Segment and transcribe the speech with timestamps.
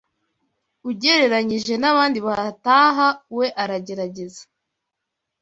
[0.89, 3.07] ugereranije n’abandi bahataha
[3.37, 4.43] we aragerageza